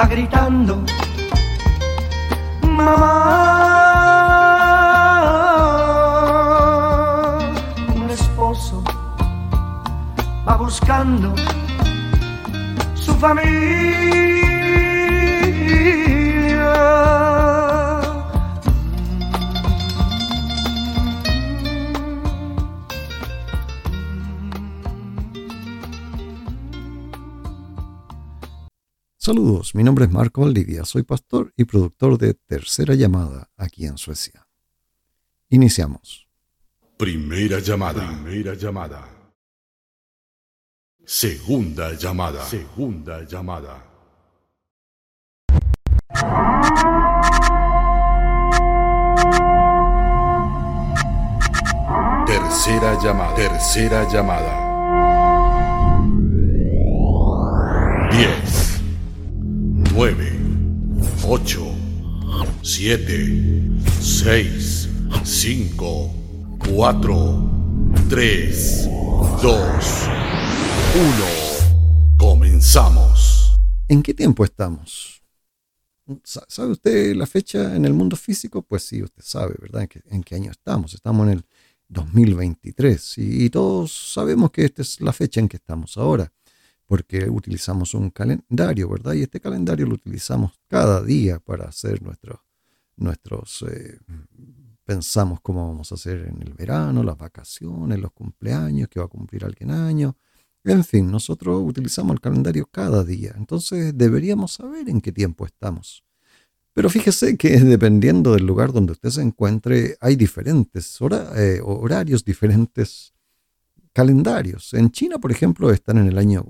[0.00, 0.82] va gritando,
[2.62, 3.16] mamá.
[7.94, 8.82] Un esposo
[10.46, 11.34] va buscando
[12.94, 14.39] su familia.
[29.30, 33.96] Saludos, mi nombre es Marco Valdivia, soy pastor y productor de Tercera Llamada aquí en
[33.96, 34.44] Suecia.
[35.50, 36.26] Iniciamos.
[36.96, 38.08] Primera llamada.
[38.08, 39.08] Primera llamada.
[41.04, 42.44] Segunda llamada.
[42.44, 43.86] Segunda llamada.
[52.26, 53.34] Tercera llamada.
[53.36, 54.66] Tercera llamada.
[58.10, 58.69] Diez.
[60.00, 60.32] 9,
[61.28, 61.60] 8,
[62.62, 64.88] 7, 6,
[65.22, 66.14] 5,
[66.74, 67.50] 4,
[68.08, 68.88] 3,
[69.42, 69.66] 2, 1.
[72.16, 73.54] Comenzamos.
[73.88, 75.22] ¿En qué tiempo estamos?
[76.24, 78.62] ¿Sabe usted la fecha en el mundo físico?
[78.62, 79.86] Pues sí, usted sabe, ¿verdad?
[80.06, 80.94] ¿En qué, año estamos?
[80.94, 81.44] Estamos en el
[81.88, 86.32] 2023 y todos sabemos que esta es la fecha en que estamos ahora
[86.90, 89.12] porque utilizamos un calendario, ¿verdad?
[89.12, 92.40] Y este calendario lo utilizamos cada día para hacer nuestros,
[92.96, 94.00] nuestros eh,
[94.84, 99.08] pensamos cómo vamos a hacer en el verano, las vacaciones, los cumpleaños, que va a
[99.08, 100.16] cumplir alguien año.
[100.64, 106.02] En fin, nosotros utilizamos el calendario cada día, entonces deberíamos saber en qué tiempo estamos.
[106.72, 110.98] Pero fíjese que dependiendo del lugar donde usted se encuentre, hay diferentes
[111.36, 113.14] eh, horarios, diferentes
[114.00, 114.72] calendarios.
[114.72, 116.42] En China, por ejemplo, están en el año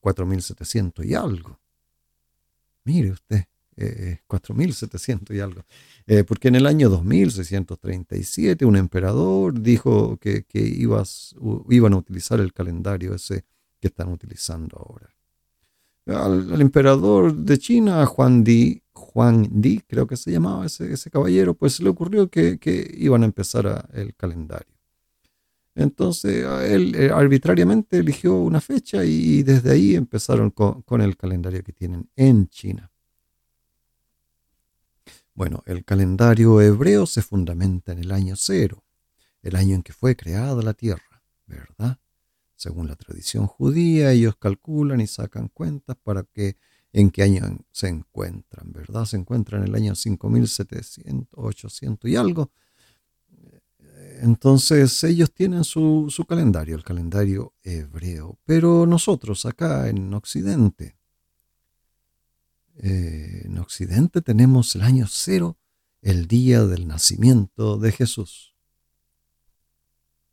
[0.00, 1.60] 4700 y algo.
[2.82, 3.44] Mire usted,
[3.76, 5.62] eh, 4700 y algo.
[6.08, 13.14] Eh, porque en el año 2637 un emperador dijo que, iban a utilizar el calendario
[13.14, 13.44] ese
[13.80, 15.08] que están utilizando ahora.
[16.06, 21.54] Al, emperador de China, Juan Di, Juan Di, creo que se llamaba ese, ese caballero,
[21.54, 22.58] pues le ocurrió que,
[22.98, 24.75] iban a empezar el calendario.
[25.76, 31.74] Entonces él eh, arbitrariamente eligió una fecha y, desde ahí empezaron con, el calendario que
[31.74, 32.90] tienen en China.
[35.34, 38.84] Bueno, el calendario hebreo se fundamenta en el año cero,
[39.42, 41.98] el año en que fue creada la tierra, ¿verdad?
[42.54, 46.56] Según la tradición judía, ellos calculan y sacan cuentas para que
[46.94, 49.04] en qué año se encuentran, ¿verdad?
[49.04, 52.50] Se encuentran en el año 5700, 800 y algo,
[54.22, 60.96] entonces ellos tienen su, calendario, el calendario hebreo, pero nosotros acá en Occidente,
[62.78, 65.58] eh, en Occidente tenemos el año cero,
[66.02, 68.54] el día del nacimiento de Jesús.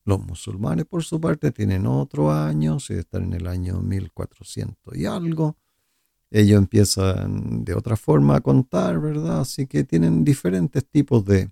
[0.05, 5.05] Los musulmanes, por su parte, tienen otro año, si están en el año 1400 y
[5.05, 5.57] algo.
[6.29, 9.41] Ellos empiezan de otra forma a contar, ¿verdad?
[9.41, 11.51] Así que tienen diferentes tipos de,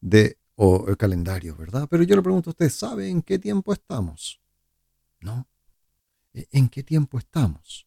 [0.00, 1.88] de o el calendario, ¿verdad?
[1.90, 4.42] Pero yo le pregunto a usted, ¿sabe en qué tiempo estamos?
[5.22, 5.48] ¿No?
[6.34, 7.86] ¿E-, ¿En qué tiempo estamos?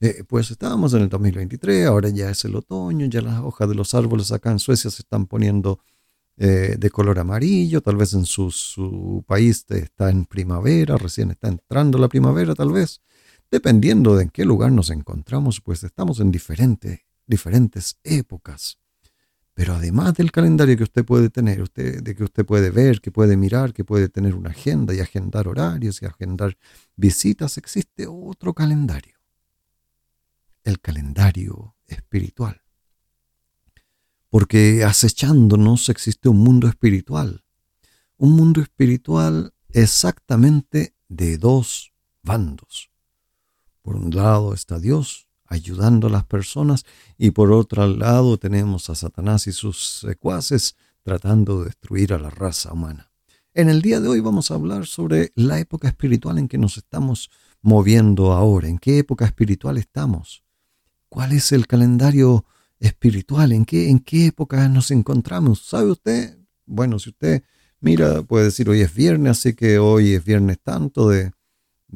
[0.00, 3.74] Eh, pues estábamos en el 2023, ahora ya es el otoño, ya las hojas de
[3.74, 5.80] los árboles acá en Suecia se están poniendo
[6.38, 11.98] eh, de color amarillo, tal vez en su, país está en primavera, recién está entrando
[11.98, 13.02] la primavera tal vez.
[13.50, 18.78] Dependiendo de en qué lugar nos encontramos, pues estamos en diferentes épocas.
[19.56, 23.10] Pero además del calendario que usted puede tener, usted, de que usted puede ver, que
[23.10, 26.58] puede mirar, que puede tener una agenda y agendar horarios y agendar
[26.94, 29.16] visitas, existe otro calendario.
[30.62, 32.60] El calendario espiritual.
[34.28, 37.42] Porque acechándonos existe un mundo espiritual.
[38.18, 42.90] Un mundo espiritual exactamente de dos bandos.
[43.80, 46.84] Por un lado está Dios ayudando a las personas
[47.18, 52.30] y por otro lado tenemos a Satanás y sus secuaces tratando de destruir a la
[52.30, 53.10] raza humana.
[53.54, 56.76] En el día de hoy vamos a hablar sobre la época espiritual en que nos
[56.76, 57.30] estamos
[57.62, 60.44] moviendo ahora, en qué época espiritual estamos,
[61.08, 62.44] ¿Cuál es el calendario
[62.78, 63.52] espiritual?
[63.52, 65.64] ¿En qué, en qué época nos encontramos?
[65.66, 66.38] ¿Sabe usted?
[66.66, 67.42] Bueno, si usted
[67.80, 71.32] mira, puede decir hoy es viernes, así que hoy es viernes tanto de,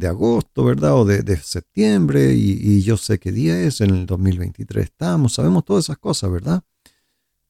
[0.03, 0.95] agosto, ¿verdad?
[0.95, 5.65] O de, septiembre, y, y, yo sé qué día es, en el 2023 estamos, sabemos
[5.65, 6.63] todas esas cosas, ¿verdad?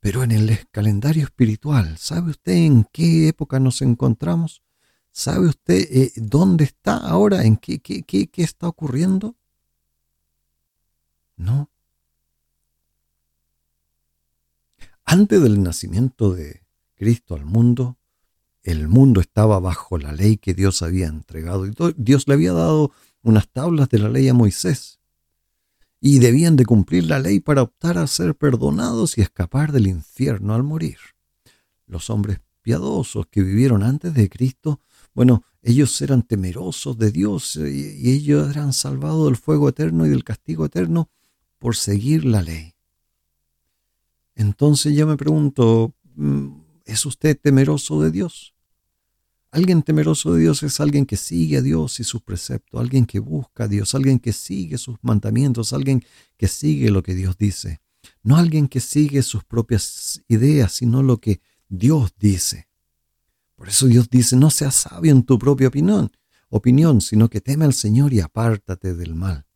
[0.01, 4.63] Pero en el calendario espiritual, ¿sabe usted en qué época nos encontramos?
[5.13, 7.45] ¿Sabe usted eh, dónde está ahora?
[7.45, 9.37] ¿En qué, qué, qué, qué está ocurriendo?
[11.37, 11.71] No.
[15.05, 16.63] Antes del nacimiento de
[16.95, 17.99] Cristo al mundo,
[18.63, 21.65] el mundo estaba bajo la ley que Dios había entregado.
[21.97, 22.93] Dios le había dado
[23.23, 24.99] unas tablas de la ley a Moisés.
[26.01, 30.55] Y debían de cumplir la ley para optar a ser perdonados y escapar del infierno
[30.55, 30.99] al morir.
[31.87, 34.81] Los hombres piadosos que vivieron antes de Cristo,
[35.15, 40.25] bueno, ellos eran temerosos de Dios y ellos eran salvados del fuego eterno y del
[40.25, 41.11] castigo eterno
[41.59, 42.75] por seguir la ley.
[44.35, 46.49] Entonces yo me pregunto, mm,
[46.85, 48.55] ¿Es usted temeroso de Dios?
[49.53, 53.19] Alguien temeroso de Dios es alguien que sigue a Dios y sus preceptos, alguien que
[53.19, 56.05] busca a Dios, alguien que sigue sus mandamientos, alguien
[56.37, 57.81] que sigue lo que Dios dice.
[58.23, 62.69] No alguien que sigue sus propias ideas, sino lo que Dios dice.
[63.57, 66.13] Por eso Dios dice, no seas sabio en tu propia opinión,
[66.49, 69.47] opinión, sino que teme al Señor y apártate del mal.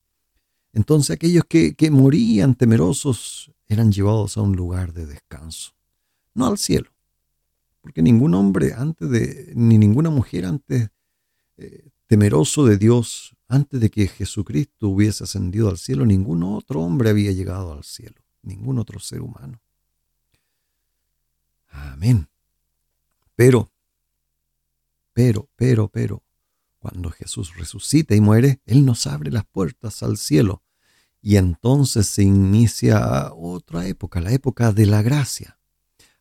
[0.72, 5.72] Entonces aquellos que, que morían temerosos eran llevados a un lugar de descanso,
[6.34, 6.93] no al cielo,
[7.84, 10.88] porque ningún hombre antes de, ni ninguna mujer antes,
[11.58, 17.10] eh, temeroso de Dios, antes de que Jesucristo hubiese ascendido al cielo, ningún otro hombre
[17.10, 19.60] había llegado al cielo, ningún otro ser humano.
[21.68, 22.26] Amén.
[23.36, 23.70] Pero,
[25.12, 26.22] pero, pero, pero,
[26.78, 30.62] cuando Jesús resucita y muere, Él nos abre las puertas al cielo.
[31.20, 35.53] Y entonces se inicia otra época, la época de la gracia.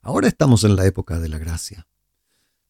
[0.04, 1.88] Ahora estamos en la época de la gracia.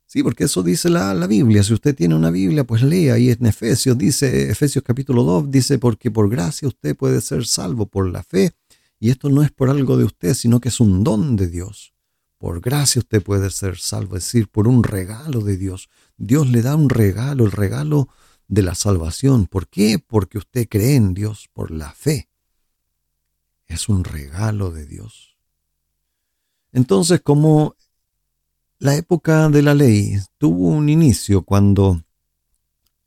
[0.06, 1.64] Sí, porque eso dice la, Biblia.
[1.64, 3.18] Si usted tiene una Biblia, pues lea.
[3.18, 7.88] Y en Efesios dice, Efesios capítulo 2 dice, porque por gracia usted puede ser salvo
[7.88, 8.54] por la fe.
[9.00, 11.96] Y esto no es por algo de usted, sino que es un don de Dios.
[12.38, 15.90] Por gracia usted puede ser salvo, es decir, por un regalo de Dios.
[16.18, 18.10] Dios le da un regalo, el regalo
[18.48, 19.48] de la salvación.
[19.48, 19.98] ¿Por qué?
[19.98, 22.30] Porque usted cree en Dios por la fe.
[23.66, 25.33] Es un regalo de Dios.
[26.74, 27.76] Entonces, como
[28.80, 32.04] la época de la ley tuvo un inicio cuando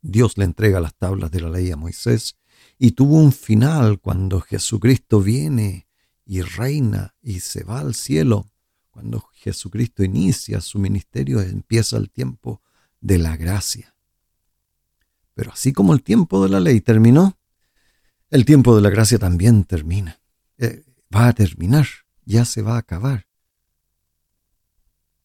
[0.01, 2.37] Dios le entrega las tablas de la ley a Moisés
[2.79, 5.87] y tuvo un final cuando Jesucristo viene
[6.25, 8.49] y reina y se va al cielo,
[8.89, 12.61] cuando Jesucristo inicia su ministerio empieza el tiempo
[13.01, 13.95] de la gracia.
[15.33, 17.37] Pero así como el tiempo de la ley terminó,
[18.29, 20.19] el tiempo de la gracia también termina.
[20.57, 21.87] Eh, va a terminar,
[22.25, 23.26] ya se va a acabar.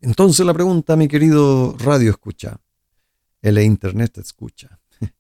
[0.02, 2.60] Entonces la pregunta, mi querido radio escucha,
[3.40, 4.80] el internet escucha.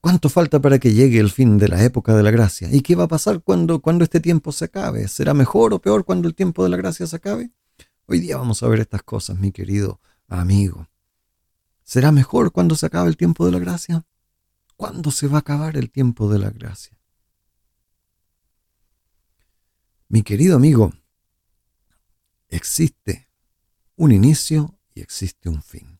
[0.00, 2.68] ¿Cuánto falta para que llegue el fin de la época de la gracia?
[2.70, 5.08] ¿Y qué va a pasar cuando, cuando este tiempo se acabe?
[5.08, 7.50] ¿Será mejor o peor cuando el tiempo de la gracia se acabe?
[8.06, 10.88] Hoy día vamos a ver estas cosas, mi querido amigo.
[11.82, 14.06] ¿Será mejor cuando se acabe el tiempo de la gracia?
[14.76, 16.96] ¿Cuándo se va a acabar el tiempo de la gracia?
[20.06, 20.92] Mi querido amigo,
[22.48, 23.28] existe
[23.96, 25.98] un inicio y existe un fin.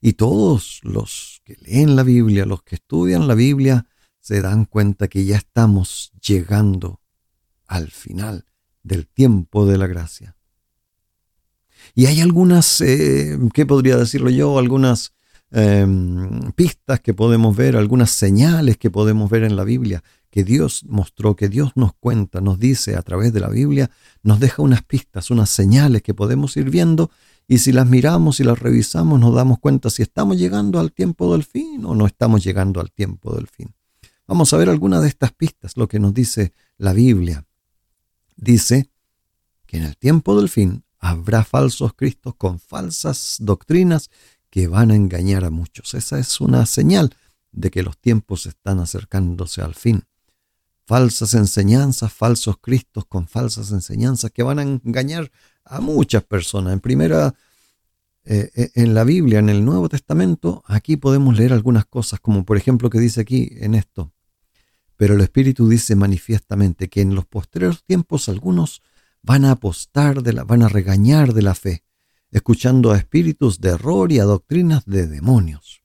[0.00, 3.86] Y todos los que leen la Biblia, los que estudian la Biblia,
[4.20, 7.00] se dan cuenta que ya estamos llegando
[7.66, 8.46] al final
[8.82, 10.36] del tiempo de la gracia.
[11.94, 14.58] Y hay algunas, eh, ¿qué podría decirlo yo?
[14.58, 15.14] Algunas
[15.50, 20.84] em, pistas que podemos ver, algunas señales que podemos ver en la Biblia que Dios
[20.88, 23.90] mostró, que Dios nos cuenta, nos dice a través de la Biblia,
[24.22, 27.10] nos deja unas pistas, unas señales que podemos ir viendo
[27.48, 31.32] y si las miramos y las revisamos nos damos cuenta si estamos llegando al tiempo
[31.32, 33.74] del fin o no estamos llegando al tiempo del fin.
[34.28, 37.44] Vamos a ver algunas de estas pistas, lo que nos dice la Biblia.
[38.36, 38.88] Dice
[39.66, 44.10] que en el tiempo del fin habrá falsos cristos con falsas doctrinas
[44.50, 45.94] que van a engañar a muchos.
[45.94, 47.14] Esa es una señal
[47.52, 50.04] de que los tiempos están acercándose al fin
[50.90, 55.30] falsas enseñanzas, falsos cristos con falsas enseñanzas que van a engañar
[55.64, 56.72] a muchas personas.
[56.72, 57.32] En primera,
[58.24, 62.44] eh, eh, en la Biblia, en el Nuevo Testamento, aquí podemos leer algunas cosas, como
[62.44, 64.12] por ejemplo que dice aquí en esto.
[64.96, 68.82] Pero el Espíritu dice manifiestamente que en los postreros tiempos algunos
[69.22, 71.84] van a apostar, de la, van a regañar de la fe,
[72.30, 75.82] escuchando a espíritus de error y a doctrinas de demonios.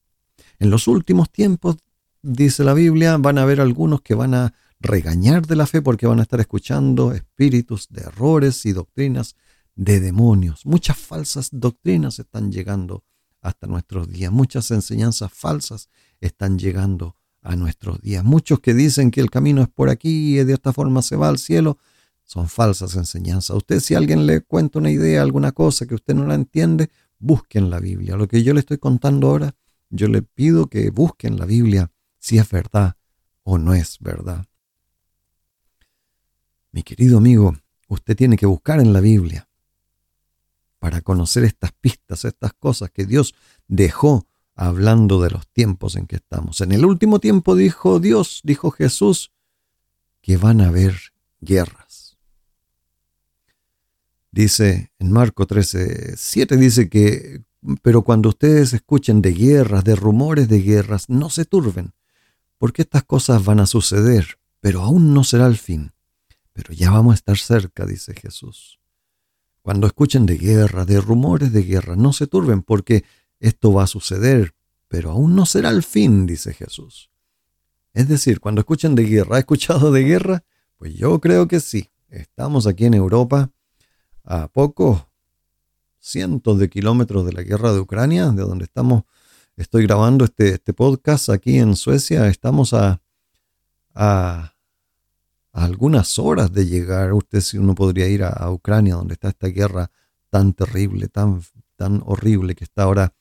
[0.59, 1.77] En los últimos tiempos,
[2.21, 6.07] dice la Biblia, van a haber algunos que van a regañar de la fe porque
[6.07, 9.35] van a estar escuchando espíritus de errores y doctrinas
[9.75, 10.65] de demonios.
[10.65, 13.03] Muchas falsas doctrinas están llegando
[13.41, 14.31] hasta nuestros días.
[14.31, 18.23] Muchas enseñanzas falsas están llegando a nuestros días.
[18.23, 21.29] Muchos que dicen que el camino es por aquí y de esta forma se va
[21.29, 21.77] al cielo,
[22.25, 23.55] son falsas enseñanzas.
[23.55, 26.89] Usted si alguien le cuenta una idea, alguna cosa que usted no la entiende,
[27.19, 28.17] busque en la Biblia.
[28.17, 29.55] Lo que yo le estoy contando ahora,
[29.89, 32.97] yo le pido que busque en la Biblia si es verdad
[33.43, 34.45] o no es verdad.
[36.71, 37.55] Mi querido amigo,
[37.87, 39.47] usted tiene que buscar en la Biblia
[40.79, 43.33] para conocer estas pistas, estas cosas que Dios
[43.67, 46.61] dejó hablando de los tiempos en que estamos.
[46.61, 49.31] En el último tiempo dijo Dios, dijo Jesús,
[50.21, 50.95] que van a haber
[51.39, 51.84] guerras.
[54.35, 57.45] Dice en Marco 13, 7 dice que,
[57.81, 61.93] pero cuando ustedes escuchen de guerras, de rumores de guerras, no se turben,
[62.57, 65.93] porque estas cosas van a suceder, pero aún no será el fin.
[66.51, 68.81] Pero ya vamos a estar cerca, dice Jesús.
[69.61, 73.05] Cuando escuchen de guerra, de rumores de guerra, no se turben, porque
[73.39, 74.53] esto va a suceder,
[74.89, 77.09] pero aún no será el fin, dice Jesús.
[77.93, 80.43] Es decir, cuando escuchen de guerra, ¿ha escuchado de guerra?
[80.75, 81.89] Pues yo creo que sí.
[82.09, 83.54] Estamos aquí en Europa
[84.25, 85.05] a pocos
[85.99, 89.03] cientos de kilómetros de la guerra de Ucrania, de donde estamos,
[89.55, 92.27] estoy grabando este, este podcast aquí en Suecia.
[92.27, 93.01] Estamos a,
[93.93, 94.53] a,
[95.51, 97.13] algunas horas de llegar.
[97.13, 99.89] Usted si uno podría ir a, Ucrania, donde está esta guerra
[100.29, 101.41] tan terrible, tan
[101.75, 103.13] tan horrible que está ahora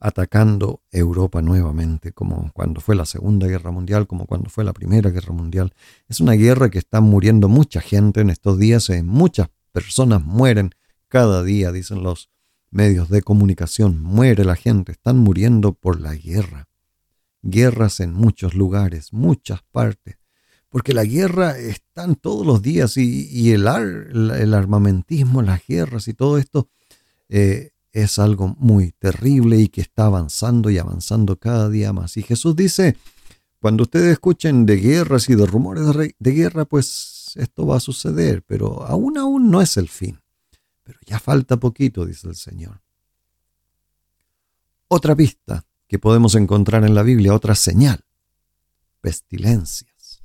[0.00, 5.10] atacando Europa nuevamente, como cuando fue la Segunda Guerra Mundial, como cuando fue la Primera
[5.10, 5.74] Guerra Mundial.
[6.08, 10.70] Es una guerra que está muriendo mucha gente en estos días, eh, muchas personas mueren
[11.08, 12.30] cada día, dicen los
[12.70, 16.68] medios de comunicación, muere la gente, están muriendo por la guerra.
[17.42, 20.18] Guerras en muchos lugares, muchas partes,
[20.68, 26.14] porque la guerra está en todos los días y, el, el, armamentismo, las guerras y
[26.14, 26.68] todo esto
[27.28, 32.16] eh, es algo muy terrible y que está avanzando y avanzando cada día más.
[32.16, 32.96] Y Jesús dice,
[33.60, 35.84] cuando ustedes escuchen de guerras y de rumores
[36.18, 36.86] de, guerra, pues
[37.36, 40.20] esto va a suceder, pero aún aún no es el fin.
[40.82, 42.80] Pero ya falta poquito, dice el Señor.
[44.88, 48.04] Otra pista que podemos encontrar en la Biblia, otra señal,
[49.00, 50.22] pestilencias.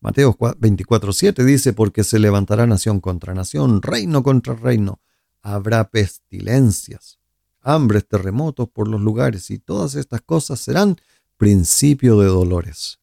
[0.00, 5.00] Mateo 24:7 dice, porque se levantará nación contra nación, reino contra reino
[5.42, 7.18] habrá pestilencias,
[7.60, 10.96] hambres, terremotos por los lugares y todas estas cosas serán
[11.36, 13.00] principio de dolores.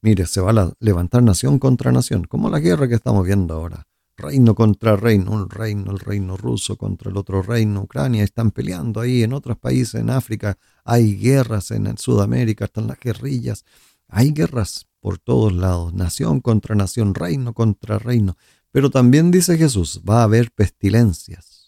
[0.00, 3.86] Mire, se va a levantar nación contra nación, como la guerra que estamos viendo ahora.
[4.16, 9.00] Reino contra reino, un reino, el reino ruso contra el otro reino, Ucrania, están peleando
[9.00, 13.64] ahí en otros países, en África, hay guerras en Sudamérica, están las guerrillas,
[14.08, 18.36] hay guerras por todos lados, nación contra nación, reino contra reino.
[18.72, 21.58] Pero también dice Jesús, va a haber pestilencias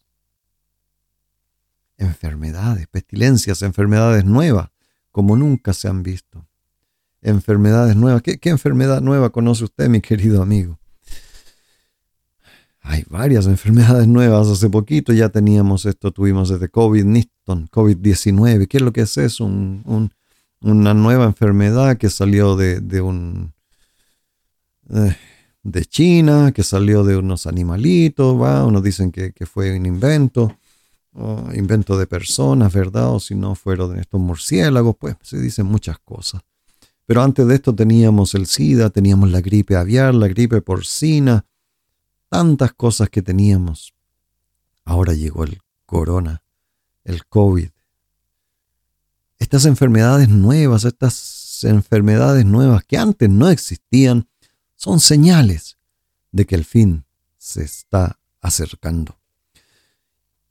[2.01, 4.71] enfermedades, pestilencias, enfermedades nuevas,
[5.13, 6.47] como nunca se han visto.
[7.23, 8.23] Enfermedades nuevas.
[8.23, 10.79] ¿Qué, enfermedad nueva conoce usted, mi querido amigo?
[12.83, 14.49] Hay varias enfermedades nuevas.
[14.49, 18.69] Hace poquito ya teníamos esto, tuvimos desde COVID-19, COVID-19.
[18.69, 19.45] ¿Qué es lo que es eso?
[20.63, 22.81] una nueva enfermedad que salió de.
[24.91, 25.17] Eh,
[25.63, 28.65] de China, que salió de unos animalitos, ¿va?
[28.65, 30.57] unos dicen que fue un invento
[31.55, 33.15] invento de personas, ¿verdad?
[33.15, 36.43] O si no fueron estos murciélagos, pues se dicen muchas cosas.
[37.11, 41.45] Pero antes de esto teníamos el SIDA, teníamos la gripe aviar, la gripe porcina,
[42.29, 43.93] tantas cosas que teníamos.
[44.85, 46.45] Ahora llegó el corona,
[47.03, 47.71] el COVID.
[49.41, 54.29] Estas enfermedades nuevas, estas enfermedades nuevas que antes no existían,
[54.77, 55.79] son señales
[56.31, 57.07] de que el fin
[57.39, 59.19] se está acercando.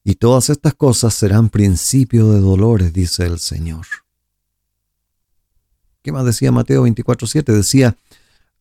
[0.03, 3.85] Y todas estas cosas serán principio de dolores, dice el Señor.
[6.01, 7.53] ¿Qué más decía Mateo 24:7?
[7.53, 7.95] Decía,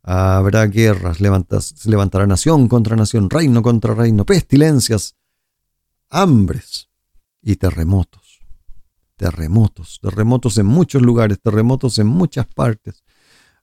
[0.02, 5.16] habrá guerras, se levantará nación contra nación, reino contra reino, pestilencias,
[6.10, 6.88] hambres
[7.42, 8.40] y terremotos.
[9.16, 13.02] Terremotos, terremotos en muchos lugares, terremotos en muchas partes.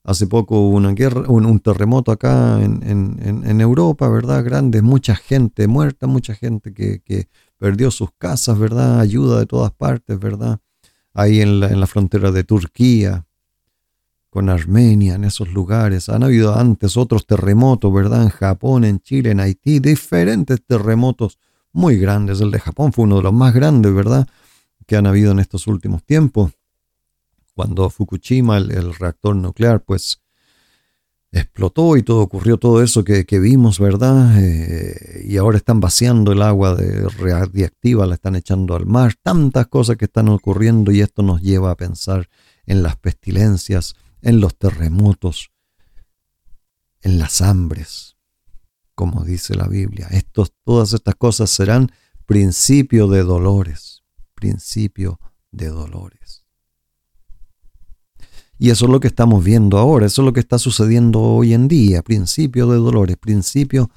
[0.04, 4.44] Hace poco hubo una guerra, un, terremoto acá en, Europa, ¿verdad?
[4.44, 9.00] Grande, mucha gente muerta, mucha gente que, que perdió sus casas, ¿verdad?
[9.00, 10.60] Ayuda de todas partes, ¿verdad?
[11.14, 13.26] Ahí en la, en la frontera de Turquía,
[14.36, 16.10] con Armenia, en esos lugares.
[16.10, 18.24] Han habido antes otros terremotos, ¿verdad?
[18.24, 21.40] En Japón, en Chile, en Haití, diferentes terremotos
[21.72, 22.42] muy grandes.
[22.42, 24.28] El de Japón fue uno de los más grandes, ¿verdad?
[24.86, 26.52] Que han habido en estos últimos tiempos.
[27.54, 30.20] Cuando Fukushima, el, reactor nuclear, pues
[31.32, 34.38] explotó y todo ocurrió todo eso que, vimos, ¿verdad?
[34.38, 39.68] Eh, y ahora están vaciando el agua de radiactiva, la están echando al mar, tantas
[39.68, 42.28] cosas que están ocurriendo y esto nos lleva a pensar
[42.66, 43.96] en las pestilencias,
[44.26, 45.52] en los terremotos,
[47.02, 48.18] en las hambres,
[48.96, 50.08] como dice la Biblia.
[50.10, 51.92] Estos, todas estas cosas serán
[52.26, 54.04] principio de dolores,
[54.34, 55.20] principio
[55.52, 56.44] de dolores.
[58.58, 61.54] Y eso es lo que estamos viendo ahora, eso es lo que está sucediendo hoy
[61.54, 63.92] en día, principio de dolores, principio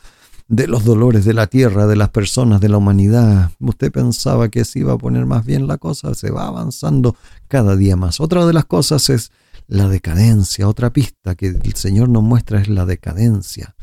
[0.47, 3.53] de los dolores de la tierra, de las personas, de la humanidad.
[3.61, 7.17] Usted pensaba que se iba a poner más bien la cosa, se va avanzando
[7.47, 8.21] cada día más.
[8.21, 9.31] Otra de las cosas es
[9.69, 13.77] la decadencia, otra pista que el Señor nos muestra es la decadencia.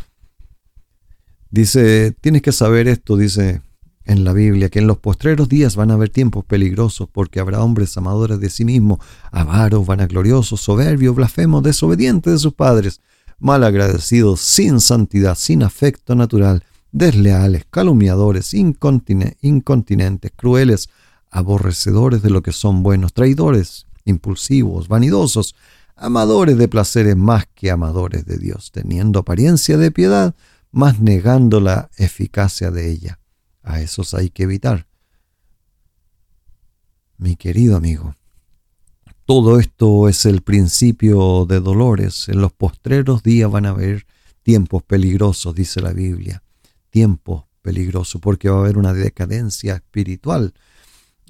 [1.50, 3.62] Dice, tienes que saber esto, dice
[4.04, 7.63] en la Biblia que en los postreros días van a haber tiempos peligrosos porque habrá
[7.63, 9.00] hombres amadores de sí mismos,
[9.32, 13.01] avaros, vanagloriosos, soberbios, blasfemos, desobedientes de sus padres,
[13.39, 20.89] malagradecidos, sin santidad, sin afecto natural, desleales, calumniadores, incontinentes, crueles,
[21.32, 25.55] aborrecedores de lo que son buenos, traidores, impulsivos, vanidosos,
[25.95, 30.35] amadores de placeres más que amadores de Dios, teniendo apariencia de piedad,
[30.71, 33.19] mas negando la eficacia de ella
[33.65, 34.88] a esos hay que evitar.
[37.17, 38.15] Mi querido amigo,
[39.25, 42.29] todo esto es el principio de dolores.
[42.29, 44.05] En los postreros días van a haber
[44.43, 46.43] tiempos peligrosos, dice la Biblia.
[46.89, 50.53] Tiempos peligrosos, porque va a haber una decadencia espiritual,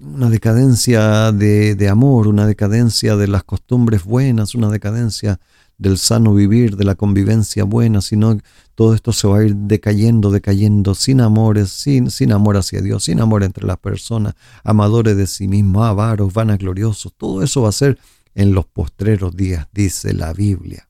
[0.01, 5.39] una decadencia de, de amor, una decadencia de las costumbres buenas, una decadencia
[5.77, 8.37] del sano vivir, de la convivencia buena, sino
[8.75, 13.05] todo esto se va a ir decayendo, decayendo, sin amores, sin, sin amor hacia Dios,
[13.05, 17.73] sin amor entre las personas, amadores de sí mismos, avaros, vanagloriosos, todo eso va a
[17.73, 17.97] ser
[18.35, 20.87] en los postreros días, dice la Biblia.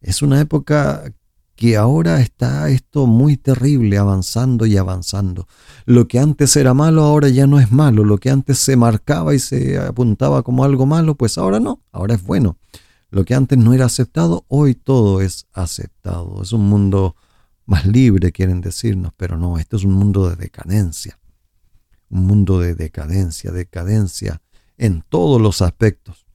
[0.00, 1.12] Es una época
[1.58, 5.48] que ahora está esto muy terrible, avanzando y avanzando.
[5.86, 9.34] Lo que antes era malo ahora ya no es malo, lo que antes se marcaba
[9.34, 12.58] y se apuntaba como algo malo, pues ahora no, ahora es bueno.
[13.10, 16.44] Lo que antes no era aceptado, hoy todo es aceptado.
[16.44, 17.16] Es un mundo
[17.66, 21.18] más libre, quieren decirnos, pero no, esto es un mundo de decadencia.
[22.08, 24.42] Un mundo de decadencia, decadencia
[24.76, 26.27] en todos los aspectos.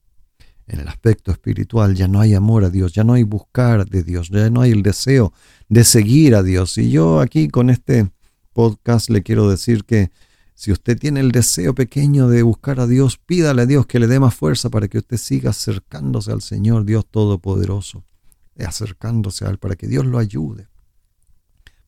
[0.73, 4.01] En el aspecto espiritual ya no hay amor a Dios, ya no hay buscar de
[4.01, 5.31] Dios, ya no hay el deseo
[5.69, 6.79] de seguir a Dios.
[6.79, 8.11] Y yo aquí con este
[8.53, 10.09] podcast le quiero decir que
[10.55, 14.07] si usted tiene el deseo pequeño de buscar a Dios, pídale a Dios que le
[14.07, 18.03] dé más fuerza para que usted siga acercándose al Señor Dios Todopoderoso,
[18.57, 20.69] acercándose a Él, para que Dios lo ayude,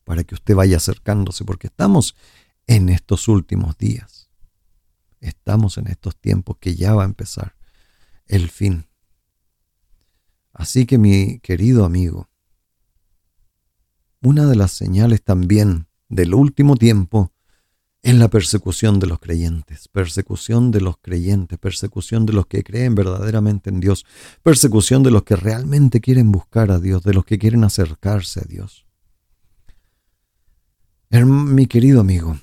[0.04, 2.14] para que usted vaya acercándose, porque estamos
[2.68, 4.30] en estos últimos días,
[5.18, 7.55] estamos en estos tiempos que ya va a empezar
[8.26, 8.86] el fin.
[10.52, 12.28] Así que mi querido amigo,
[14.22, 17.32] una de las señales también del último tiempo
[18.02, 22.94] en la persecución de los creyentes, persecución de los creyentes, persecución de los que creen
[22.94, 24.06] verdaderamente en Dios,
[24.42, 28.44] persecución de los que realmente quieren buscar a Dios, de los que quieren acercarse a
[28.44, 28.86] Dios.
[31.10, 32.38] Mi querido amigo,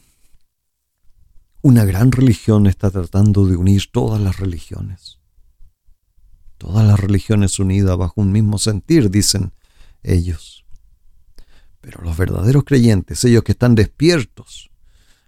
[1.62, 5.23] una gran religión está tratando de unir todas las religiones.
[6.64, 9.52] Todas las religiones unidas bajo un mismo sentir, dicen
[10.02, 10.66] ellos.
[11.82, 14.72] Pero los verdaderos creyentes, ellos que están despiertos,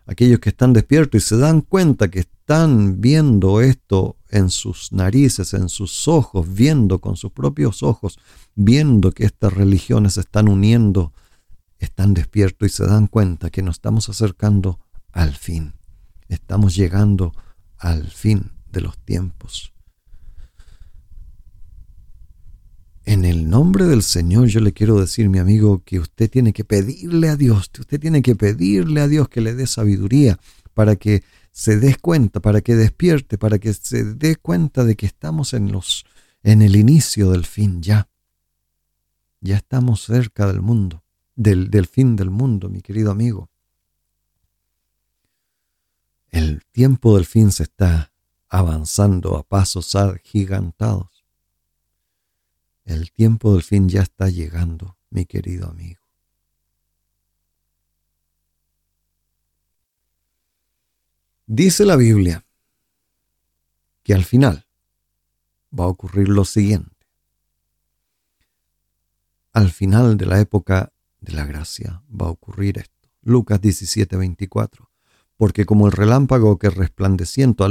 [0.06, 5.54] aquellos que están despiertos y se dan cuenta que están viendo esto en sus narices,
[5.54, 8.18] en sus ojos, viendo con sus propios ojos,
[8.56, 11.12] viendo que estas religiones se están uniendo,
[11.80, 14.80] están despiertos y se dan cuenta que nos estamos acercando
[15.12, 15.74] al fin.
[16.30, 17.34] Estamos llegando
[17.78, 19.75] al fin de los tiempos.
[23.06, 26.64] En el nombre del Señor yo le quiero decir, mi amigo, que usted tiene que
[26.66, 30.40] pedirle a Dios, usted tiene que pedirle a Dios que le dé sabiduría
[30.74, 35.06] para que se dé cuenta, para que despierte, para que se dé cuenta de que
[35.06, 36.04] estamos en los
[36.42, 38.10] en el inicio del fin ya.
[39.40, 41.04] Ya estamos cerca del mundo,
[41.36, 43.50] del, del fin del mundo, mi querido amigo.
[46.30, 48.12] El tiempo del fin se está
[48.50, 51.15] avanzando a pasos agigantados.
[52.86, 56.02] El tiempo del fin ya está llegando, mi querido amigo.
[61.48, 62.46] Dice la Biblia
[64.04, 64.68] que al final
[65.78, 66.96] va a ocurrir lo siguiente.
[69.52, 73.10] Al final de la época de la gracia va a ocurrir esto.
[73.22, 74.92] Lucas 17, 24.
[75.38, 77.66] Porque como el relámpago que resplandeciendo,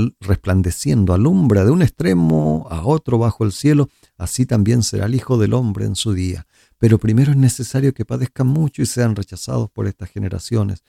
[1.14, 5.54] alumbra de un extremo a otro bajo el cielo, así también será el Hijo del
[5.54, 6.46] Hombre en su día.
[6.78, 10.82] Pero primero es necesario que padezcan mucho y sean rechazados por estas generaciones.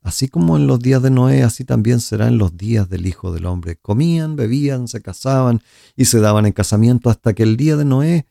[0.00, 3.32] Así como en los días de Noé, así también será en los días del Hijo
[3.32, 3.76] del Hombre.
[3.76, 5.60] Comían, bebían, se casaban
[5.96, 8.26] y se daban en casamiento hasta que el día de Noé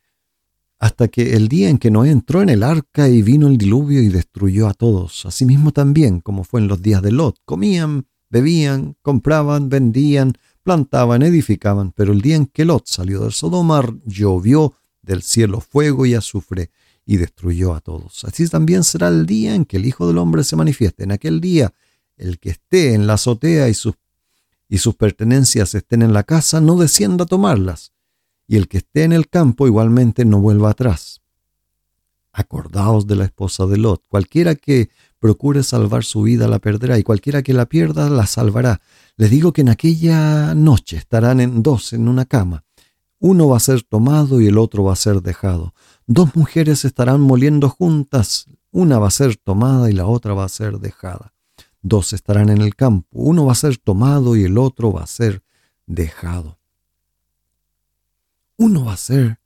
[0.80, 4.02] hasta que el día en que Noé entró en el arca y vino el diluvio
[4.02, 5.26] y destruyó a todos.
[5.26, 11.92] Asimismo también, como fue en los días de Lot, comían, bebían, compraban, vendían, plantaban, edificaban,
[11.94, 16.70] pero el día en que Lot salió del Sodoma llovió del cielo fuego y azufre
[17.06, 18.24] y destruyó a todos.
[18.26, 21.06] Así también será el día en que el Hijo del Hombre se manifieste.
[21.06, 21.74] En aquel día,
[22.18, 23.96] el que esté en la azotea y sus,
[24.68, 27.94] y sus pertenencias estén en la casa, no descienda a tomarlas
[28.48, 31.22] y el que esté en el campo igualmente no vuelva atrás.
[32.32, 34.04] Acordaos de la esposa de Lot.
[34.08, 38.82] Cualquiera que procure salvar su vida la perderá, y cualquiera que la pierda la salvará.
[39.18, 42.64] Les digo que en aquella noche estarán en dos en una cama.
[43.20, 45.74] Uno va a ser tomado y el otro va a ser dejado.
[46.06, 48.46] Dos mujeres estarán moliendo juntas.
[48.72, 51.34] Una va a ser tomada y la otra va a ser dejada.
[51.82, 53.08] Dos estarán en el campo.
[53.14, 55.42] Uno va a ser tomado y el otro va a ser
[55.88, 56.57] dejado
[58.58, 59.40] uno va a ser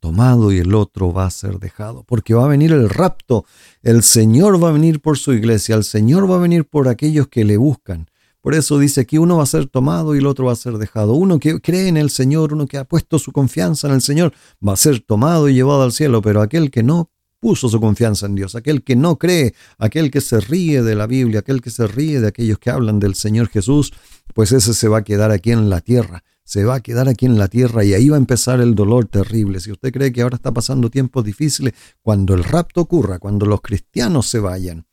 [0.00, 3.44] tomado y el otro va a ser dejado, porque va a venir el rapto,
[3.82, 7.28] el Señor va a venir por su iglesia, el Señor va a venir por aquellos
[7.28, 8.08] que le buscan.
[8.40, 10.78] Por eso dice que uno va a ser tomado y el otro va a ser
[10.78, 11.14] dejado.
[11.14, 14.32] Uno que cree en el Señor, uno que ha puesto su confianza en el Señor,
[14.66, 18.26] va a ser tomado y llevado al cielo, pero aquel que no puso su confianza
[18.26, 21.70] en Dios, aquel que no cree, aquel que se ríe de la Biblia, aquel que
[21.70, 23.92] se ríe de aquellos que hablan del Señor Jesús,
[24.32, 27.26] pues ese se va a quedar aquí en la tierra se va a quedar aquí
[27.26, 29.58] en la tierra y ahí va a empezar el dolor terrible.
[29.58, 33.60] Si usted cree que ahora está pasando tiempos difíciles, cuando el rapto ocurra, cuando los
[33.60, 34.86] cristianos se vayan,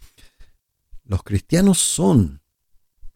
[1.05, 2.41] los cristianos son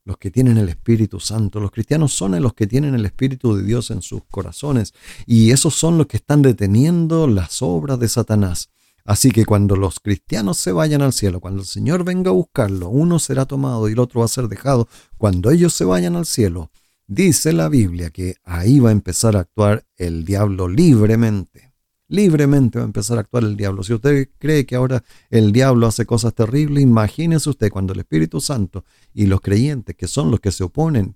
[0.04, 3.64] los que tienen el Espíritu Santo, los cristianos son los que tienen el Espíritu de
[3.64, 4.94] Dios en sus corazones
[5.26, 8.70] y esos son los que están deteniendo las obras de Satanás.
[9.04, 12.90] Así que cuando los cristianos se vayan al cielo, cuando el Señor venga a buscarlo,
[12.90, 14.88] uno será tomado y el otro va a ser dejado.
[15.18, 16.70] Cuando ellos se vayan al cielo,
[17.10, 21.74] Dice la Biblia que ahí va a empezar a actuar el diablo libremente.
[22.10, 23.82] Libremente va a empezar a actuar el diablo.
[23.84, 28.42] Si usted cree que ahora el diablo hace cosas terribles, imagínese usted cuando el Espíritu
[28.42, 31.14] Santo y los creyentes, que son los que se oponen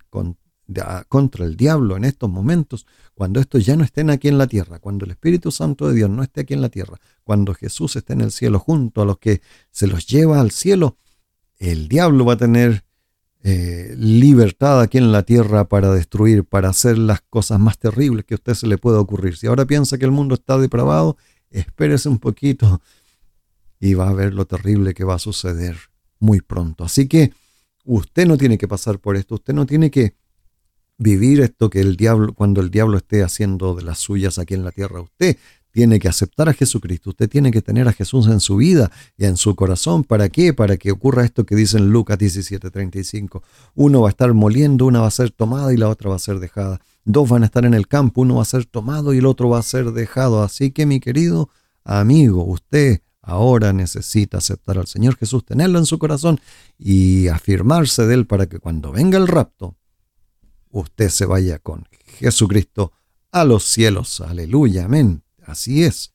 [1.08, 4.78] contra el diablo en estos momentos, cuando estos ya no estén aquí en la tierra,
[4.78, 8.14] cuando el Espíritu Santo de Dios no esté aquí en la tierra, cuando Jesús esté
[8.14, 10.96] en el cielo junto a los que se los lleva al cielo,
[11.58, 12.84] el diablo va a tener
[13.44, 18.34] eh, libertad aquí en la tierra para destruir, para hacer las cosas más terribles que
[18.34, 19.36] a usted se le pueda ocurrir.
[19.36, 21.16] Si ahora piensa que el mundo está depravado,
[21.50, 22.80] espérese un poquito
[23.80, 25.76] y va a ver lo terrible que va a suceder
[26.20, 26.84] muy pronto.
[26.84, 27.32] Así que
[27.84, 30.14] usted no tiene que pasar por esto, usted no tiene que
[30.98, 34.64] vivir esto que el diablo, cuando el diablo esté haciendo de las suyas aquí en
[34.64, 35.36] la tierra, usted
[35.72, 39.24] tiene que aceptar a Jesucristo, usted tiene que tener a Jesús en su vida y
[39.24, 40.04] en su corazón.
[40.04, 40.52] ¿Para qué?
[40.52, 43.42] Para que ocurra esto que dice en Lucas 17:35.
[43.74, 46.20] Uno va a estar moliendo, una va a ser tomada y la otra va a
[46.20, 46.80] ser dejada.
[47.04, 49.48] Dos van a estar en el campo, uno va a ser tomado y el otro
[49.48, 50.42] va a ser dejado.
[50.42, 51.48] Así que mi querido
[51.84, 56.38] amigo, usted ahora necesita aceptar al Señor Jesús, tenerlo en su corazón
[56.78, 59.76] y afirmarse de él para que cuando venga el rapto,
[60.70, 61.86] usted se vaya con
[62.18, 62.92] Jesucristo
[63.30, 64.20] a los cielos.
[64.20, 65.22] Aleluya, amén.
[65.46, 66.12] Así es.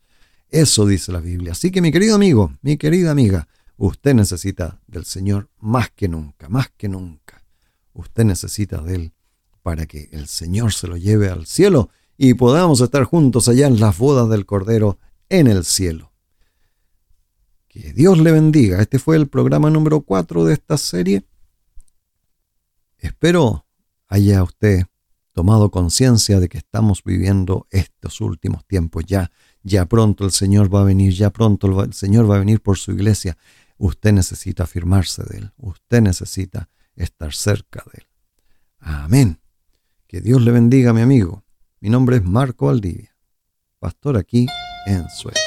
[0.50, 1.52] Eso dice la Biblia.
[1.52, 6.50] Así que mi querido amigo, mi querida amiga, usted necesita del Señor más que nunca,
[6.50, 7.44] más que nunca.
[7.94, 9.14] Usted necesita de Él
[9.62, 13.80] para que el Señor se lo lleve al cielo y podamos estar juntos allá en
[13.80, 14.98] las bodas del Cordero
[15.30, 16.14] en el cielo.
[17.68, 18.82] Que Dios le bendiga.
[18.82, 21.26] Este fue el programa número 4 de esta serie.
[22.98, 23.66] Espero
[24.08, 24.86] haya usted
[25.38, 29.30] tomado conciencia de que estamos viviendo estos últimos tiempos ya.
[29.62, 32.80] Ya pronto el Señor va a venir, ya pronto el Señor va a venir por
[32.80, 33.38] su iglesia.
[33.78, 38.08] Usted necesita afirmarse de Él, usted necesita estar cerca de Él.
[38.80, 39.40] Amén.
[40.08, 41.44] Que Dios le bendiga, mi amigo.
[41.82, 43.16] Mi nombre es Marco Valdivia,
[43.78, 44.48] pastor aquí
[44.88, 45.47] en Suecia.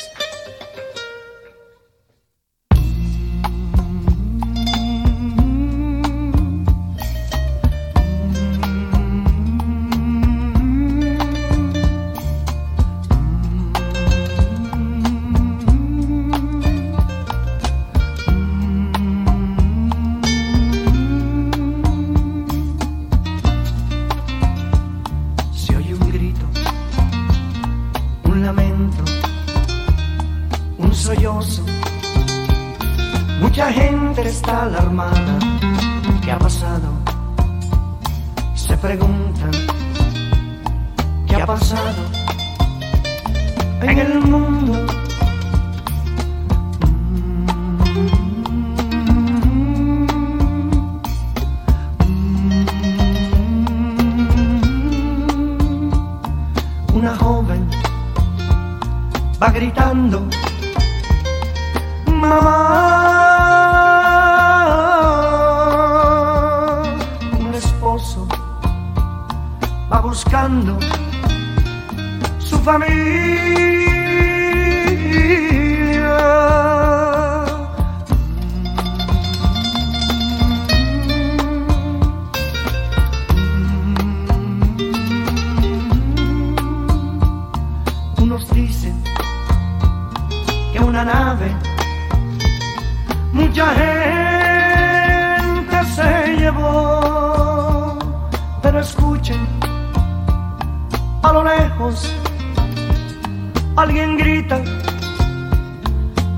[60.10, 60.49] 너.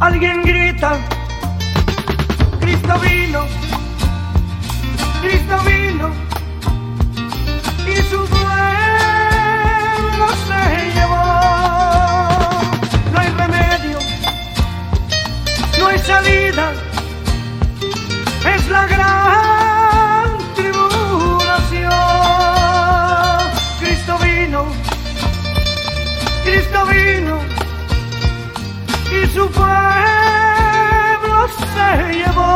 [0.03, 0.99] alguien grita,
[2.59, 3.47] Cristo vino,
[5.23, 6.11] Cristo vino,
[7.87, 10.61] y su pueblo se
[10.95, 11.27] llevó.
[13.13, 13.99] No hay remedio,
[15.79, 16.73] no hay salida,
[18.57, 21.93] es la gran tribulación.
[23.79, 24.67] Cristo vino,
[26.45, 26.92] Cristo vino
[29.43, 31.37] tu pueblo
[31.75, 32.55] se llevó.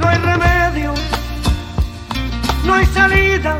[0.00, 0.92] No hay remedio,
[2.64, 3.58] no hay salida,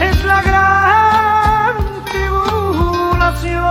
[0.00, 1.74] es la gran
[2.10, 3.62] tribulación.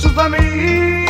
[0.00, 1.05] su familia.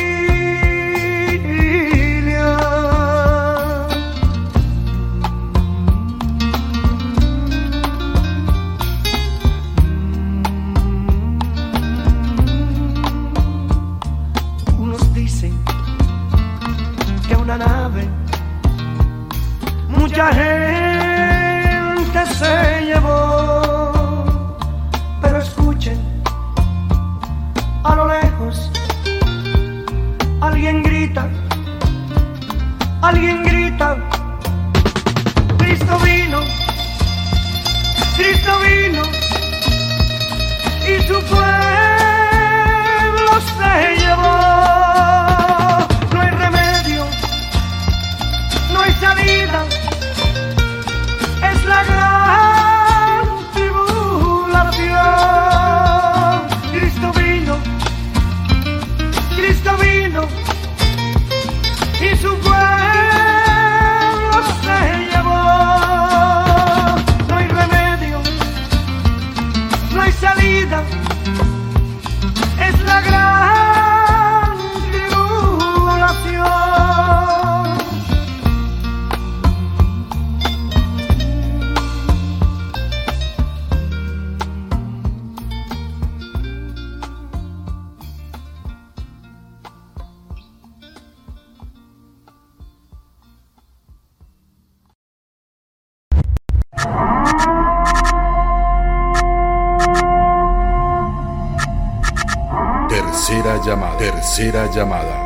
[104.77, 105.26] llamada.